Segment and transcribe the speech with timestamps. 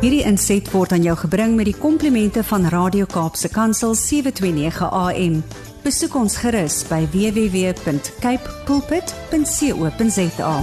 [0.00, 5.34] Hierdie inset word aan jou gebring met die komplimente van Radio Kaapse Kansel 729 AM.
[5.84, 10.54] Besoek ons gerus by www.cape pulpit.co.za.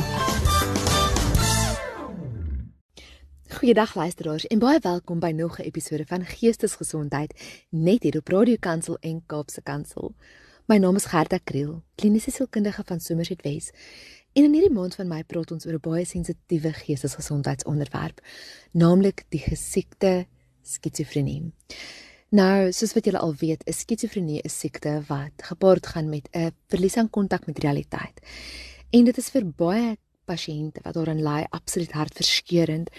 [3.60, 7.38] Goeiedag luisteraars en baie welkom by nog 'n episode van Geestesgesondheid
[7.70, 10.16] net hier op Radio Kansel en Kaapse Kansel.
[10.66, 13.72] My naam is Gerda Kriel, kliniese sielkundige van Somerset Wes.
[14.34, 18.22] En in hierdie maand van my praat ons oor 'n baie sensitiewe geestesgesondheidsonderwerp,
[18.72, 20.28] naamlik die gesiekte
[20.64, 21.52] skizofrenie.
[22.30, 26.52] Nou, soos wat julle al weet, is skizofrenie 'n siekte wat gepaard gaan met 'n
[26.68, 28.20] verlies aan kontak met realiteit.
[28.92, 32.92] En dit is vir baie pasiënte wat daarin ly absoluut hartverskeurende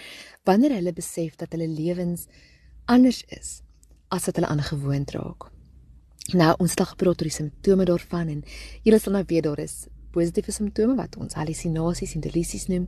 [0.43, 2.25] wanneer hulle besef dat hulle lewens
[2.85, 3.61] anders is
[4.07, 5.51] as wat hulle aangewoond raak.
[6.33, 8.43] Nou, ons het al gepraat oor die simptome daarvan en
[8.83, 9.87] julle sal nou weet daar is
[10.19, 12.87] positiewe simptome wat ons hallusinasies en delusies noem,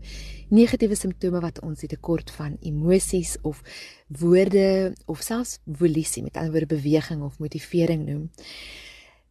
[0.52, 3.64] negatiewe simptome wat ons die tekort van emosies of
[4.22, 8.28] woorde of selfs volisie met ander woorde beweging of motivering noem.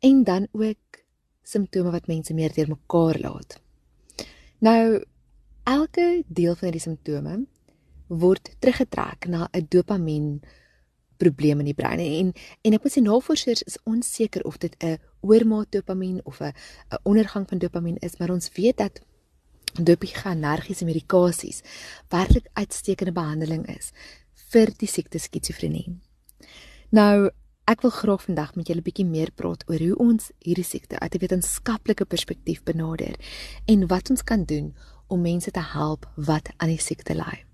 [0.00, 1.02] En dan ook
[1.44, 3.58] simptome wat mense meer deur mekaar laat.
[4.64, 5.04] Nou
[5.68, 7.36] elke deel van hierdie simptome
[8.08, 10.40] word teruggetrek na 'n dopamien
[11.20, 12.32] probleem in die brein en
[12.66, 17.00] en ek moet sê navorsers is onseker of dit 'n oormaat dopamien of 'n 'n
[17.04, 19.00] ondergang van dopamien is, maar ons weet dat
[19.74, 21.62] dopinergiese medikasies
[22.08, 23.92] werklik uitstekende behandeling is
[24.50, 26.00] vir die siekte skizofrenie.
[26.90, 27.30] Nou,
[27.70, 30.98] ek wil graag vandag met julle 'n bietjie meer praat oor hoe ons hierdie siekte
[30.98, 33.14] uit 'n wetenskaplike perspektief benader
[33.66, 34.74] en wat ons kan doen
[35.08, 37.49] om mense te help wat aan die siekte ly.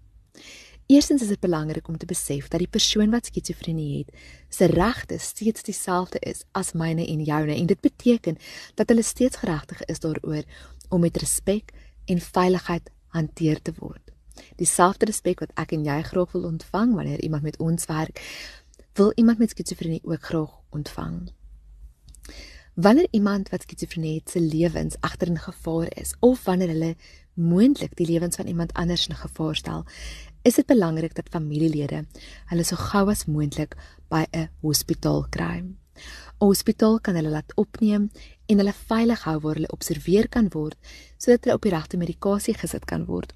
[0.87, 4.12] Eerstens is dit belangrik om te besef dat die persoon wat skizofrenie het,
[4.48, 8.39] se regte steeds dieselfde is as myne en joune en dit beteken
[8.79, 10.45] dat hulle steeds geregtig is daaroor
[10.89, 11.73] om met respek
[12.05, 14.12] en veiligheid hanteer te word.
[14.57, 18.23] Dieselfde respek wat ek en jy graag wil ontvang wanneer iemand met ons werk,
[18.95, 21.33] wil iemand met skizofrenie ook graag ontvang.
[22.75, 26.95] Wanneer iemand wat skizofrenie het se lewens agter in gevaar is of wanneer hulle
[27.35, 29.85] moontlik die lewens van iemand anders in gevaar stel,
[30.46, 32.05] is dit belangrik dat familielede
[32.52, 33.74] hulle so gou as moontlik
[34.12, 35.58] by 'n hospitaal kry.
[35.58, 35.77] 'n
[36.39, 38.11] Hospitaal kan hulle laat opneem
[38.46, 40.77] en hulle veilig hou waar hulle observeer kan word
[41.18, 43.33] sodat hulle op die regte medikasie gesit kan word,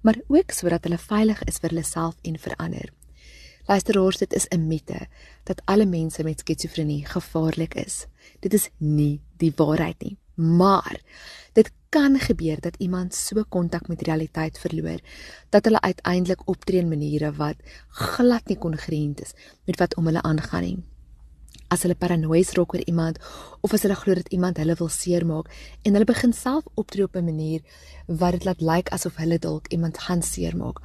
[0.00, 2.88] maar ook sodat hulle veilig is vir hulle self en vir ander.
[3.68, 5.06] Luisteraars, dit is 'n mite
[5.44, 8.06] dat alle mense met skizofrenie gevaarlik is.
[8.40, 10.16] Dit is nie die waarheid nie.
[10.34, 11.00] Maar
[11.52, 14.98] dit kan gebeur dat iemand so kontak met realiteit verloor
[15.48, 17.56] dat hulle uiteindelik optree in maniere wat
[17.88, 19.34] glad nie kongruent is
[19.64, 20.78] met wat om hulle aangaan nie.
[21.68, 23.18] As hulle paranoïes raak oor iemand
[23.60, 25.50] of as hulle glo dat iemand hulle wil seermaak
[25.82, 27.62] en hulle begin self optree op 'n manier
[28.06, 30.82] wat dit laat lyk asof hulle dalk iemand gaan seermaak,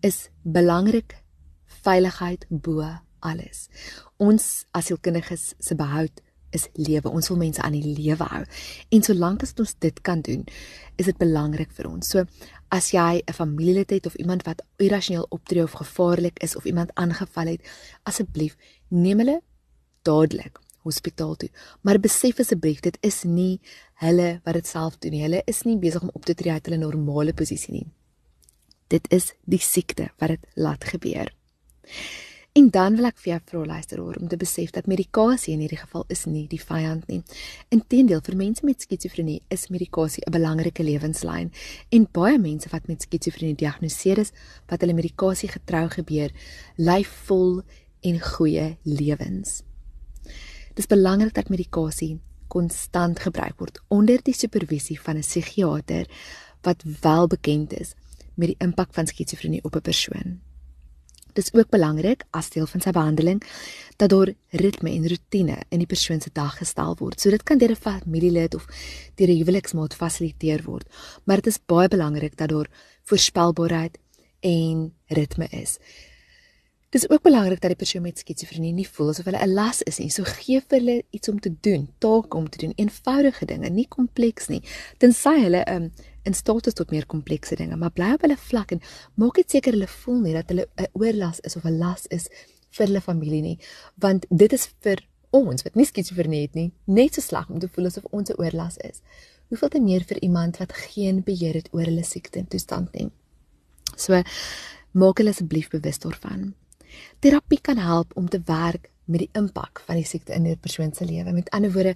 [0.00, 1.16] is belangrik
[1.64, 2.84] veiligheid bo
[3.20, 3.68] alles.
[4.16, 6.20] Ons as sielkundiges se behoud
[6.54, 7.10] is lewe.
[7.10, 8.42] Ons wil mense aan die lewe hou.
[8.94, 10.44] En solank as ons dit kan doen,
[10.96, 12.08] is dit belangrik vir ons.
[12.08, 12.24] So
[12.70, 16.90] as jy 'n familielid het of iemand wat irrasioneel optree of gevaarlik is of iemand
[16.94, 17.60] aangeval het,
[18.04, 18.56] asseblief
[18.88, 19.40] neem hulle
[20.02, 21.50] dadelik hospitaal toe.
[21.82, 23.60] Maar besef asseblief, dit is nie
[24.02, 25.22] hulle wat dit self doen nie.
[25.22, 27.86] Hulle is nie besig om op te tree uit hulle normale posisie nie.
[28.92, 31.32] Dit is die siekte wat dit laat gebeur.
[32.54, 35.62] En dan wil ek vir jou vra luister oor om te besef dat medikasie in
[35.64, 37.16] hierdie geval is nie die vyand nie.
[37.74, 41.50] Inteendeel vir mense met skizofrenie is medikasie 'n belangrike lewenslyn
[41.90, 44.30] en baie mense wat met skizofrenie gediagnoseer is,
[44.70, 46.30] wat hulle medikasie getrou gebeur,
[46.76, 47.62] lei vol
[48.02, 49.62] en goeie lewens.
[50.74, 56.06] Dit is belangrik dat medikasie konstant gebruik word onder die supervisie van 'n psigiater
[56.62, 57.94] wat wel bekend is
[58.36, 60.53] met die impak van skizofrenie op 'n persoon.
[61.34, 63.42] Dis ook belangrik as deel van sy behandeling
[63.96, 67.20] dat daar ritme en rotine in die persoon se dag gestel word.
[67.20, 68.66] So dit kan deur 'n familielid of
[69.14, 70.86] deur 'n huweliksmaat fasiliteer word,
[71.24, 72.68] maar dit is baie belangrik dat daar
[73.04, 73.98] voorspelbaarheid
[74.40, 75.78] en ritme is.
[76.94, 79.82] Dit is ook belangrik dat die persoon met skizofrenie nie voel asof hulle 'n las
[79.82, 80.10] is nie.
[80.10, 83.88] So gee vir hulle iets om te doen, take om te doen, eenvoudige dinge, nie
[83.88, 84.62] kompleks nie.
[84.98, 85.90] Tensy hulle 'n um,
[86.24, 88.82] in staat is tot meer komplekse dinge, maar bly op hulle vlak en
[89.20, 92.28] maak dit seker hulle voel nie dat hulle 'n oorlas is of 'n las is
[92.70, 93.58] vir hulle familie nie,
[93.96, 97.68] want dit is vir ons wat nie skizofrenie het nie, net so sleg om te
[97.68, 99.02] voel asof ons 'n oorlas is.
[99.48, 103.10] Hoeveel te meer vir iemand wat geen beheer het oor hulle siekte en toestand nie.
[103.96, 104.22] So
[104.92, 106.54] maak hulle asseblief bewus daarvan.
[107.20, 110.94] Terapie kan help om te werk met die impak van die siekte in 'n persoon
[110.94, 111.32] se lewe.
[111.32, 111.94] Met ander woorde,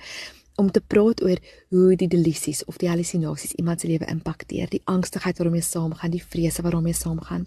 [0.59, 1.39] om te praat oor
[1.71, 6.23] hoe die delusies of die hallusinasies iemand se lewe impakteer, die angstigheid waarmee saamgaan, die
[6.23, 7.47] vrese waarmee saamgaan.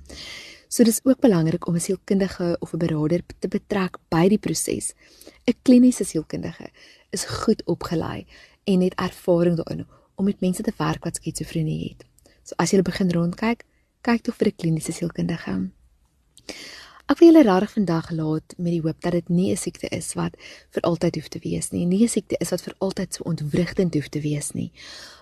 [0.71, 4.93] So dis ook belangrik om 'n sielkundige of 'n beraader te betrek by die proses.
[5.45, 6.69] 'n Kliniese sielkundige
[7.09, 8.25] is goed opgelei
[8.63, 9.85] en het ervaring daarin
[10.15, 12.05] om met mense te werk wat skizofrenie het.
[12.43, 13.65] So as jy begin rondkyk,
[14.01, 15.69] kyk tog vir 'n kliniese sielkundige.
[17.11, 20.13] Ek wil julle regtig vandag laat met die hoop dat dit nie 'n siekte is
[20.15, 20.37] wat
[20.71, 21.85] vir altyd hoef te wees nie.
[21.85, 24.71] Nie 'n siekte is wat vir altyd so ontwrigtend hoef te wees nie,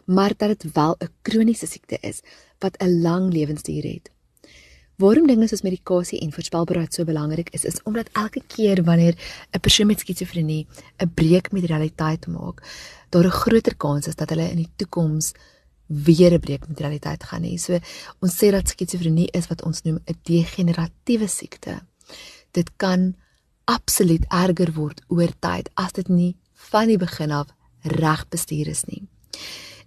[0.06, 2.22] maar dat dit wel 'n kroniese siekte is
[2.60, 4.12] wat 'n lang lewensduur het.
[4.98, 9.16] Waarom dinge soos medikasie en voorspelbaarheid so belangrik is, is omdat elke keer wanneer
[9.52, 10.68] 'n persoon met skizofrenie
[11.00, 12.62] 'n breek met realiteit maak,
[13.10, 15.34] daar 'n groter kans is dat hulle in die toekoms
[15.90, 17.56] weer 'n breek met realiteit gaan hê.
[17.58, 17.80] So
[18.20, 21.82] ons sê dat skizofrenie is wat ons noem 'n degeneratiewe siekte.
[22.52, 23.16] Dit kan
[23.66, 27.48] absoluut erger word oor tyd as dit nie van die begin af
[27.82, 29.08] reg bestuur is nie.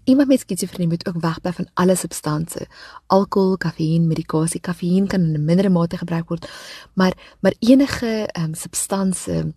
[0.04, 2.66] Iemand met skizofrenie moet ook wegbly van alle substansies.
[3.06, 4.60] Alkohol, kafeïen, medikasie.
[4.60, 6.50] Kafeïen kan in 'n mindere mate gebruik word,
[6.94, 9.54] maar maar enige um, substansie,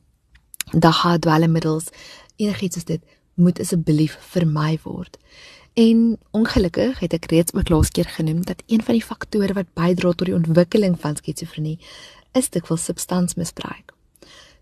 [0.71, 1.85] dagga dwelmmiddels,
[2.35, 3.01] enigiets soos dit
[3.33, 5.17] moet asseblief vermy word.
[5.75, 9.73] En ongelukkig het ek reeds ook laas keer genoem dat een van die faktore wat
[9.75, 11.75] bydra tot die ontwikkeling van skizofrenie
[12.31, 13.91] is dikwels substansmisbruik.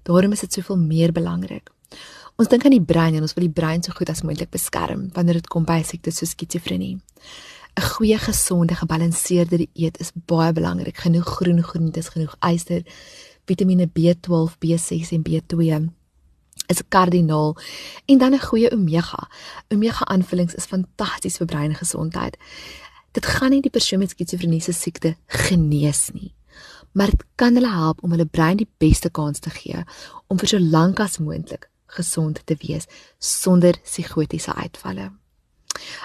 [0.09, 1.69] Daarom is dit soveel meer belangrik.
[2.35, 5.11] Ons dink aan die brein en ons wil die brein so goed as moontlik beskerm
[5.13, 6.97] wanneer dit kom by siektes soos skizofrenie.
[7.77, 10.97] 'n Goeie, gesonde, gebalanseerde dieet is baie belangrik.
[10.97, 12.81] Genoeg groen groentes, genoeg yster,
[13.45, 15.69] Vitamiene B12, B6 en B2
[16.67, 17.57] is kardinaal
[18.05, 19.29] en dan 'n goeie omega.
[19.69, 22.37] Omega aanvullings is fantasties vir breingesondheid.
[23.11, 26.33] Dit gaan nie die persoon met skizofrenie se siekte genees nie,
[26.91, 29.83] maar dit kan hulle help om hulle brein die beste kans te gee
[30.27, 32.85] om vir so lank as moontlik gesond te wees
[33.17, 35.11] sonder psigotiese uitvalle.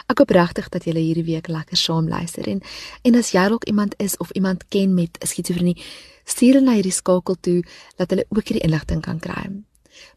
[0.08, 2.62] Ek hoop regtig dat julle hierdie week lekker saam luister en
[3.02, 5.82] en as jy dalk iemand is of iemand ken met skizofrenie,
[6.24, 7.62] stuur hulle na hierdie skakel toe
[7.96, 9.48] dat hulle ook hierdie inligting kan kry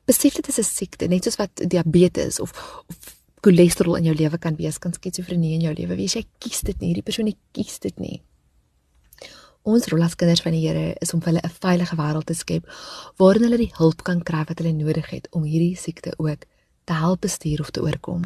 [0.05, 2.51] besef dit is 'n siekte, net soos wat diabetes of
[2.87, 6.13] of cholesterol in jou lewe kan wees, kan skizofrenie in jou lewe wees.
[6.13, 8.21] Jy kies dit nie, hierdie persoon nie kies dit nie.
[9.61, 12.33] Ons rol as kinders van die Here is om vir hulle 'n veilige wêreld te
[12.33, 12.65] skep
[13.17, 16.45] waarin hulle die hulp kan kry wat hulle nodig het om hierdie siekte ook
[16.85, 18.23] te help bestuur of te oorkom.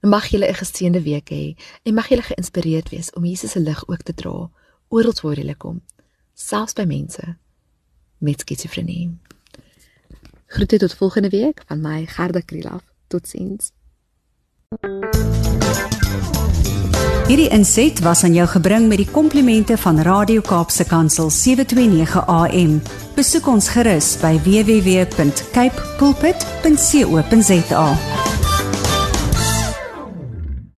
[0.00, 3.60] Nou mag julle 'n geseënde week hê en mag julle geïnspireerd wees om Jesus se
[3.60, 4.50] lig ook te dra
[4.88, 5.82] oral waar julle kom,
[6.34, 7.36] selfs by mense
[8.18, 9.10] met skizofrenie.
[10.50, 12.82] Groete tot volgende week van my Gerda Krielaf.
[13.06, 13.70] Totsiens.
[17.26, 22.80] Hierdie inset was aan jou gebring met die komplimente van Radio Kaapse Kansel 729 AM.
[23.14, 27.86] Besoek ons gerus by www.cape pulpit.co.za.